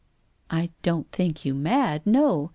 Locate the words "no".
2.07-2.49